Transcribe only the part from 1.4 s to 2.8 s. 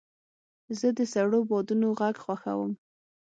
بادونو غږ خوښوم.